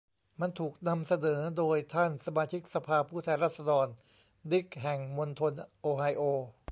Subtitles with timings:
[0.41, 3.87] มันถูกนำเสนอโดยท่าน สมาชิกสภาผู้แทนราษฎร
[4.51, 6.23] ดิ๊ก แห่งมลรัฐโอไฮโอ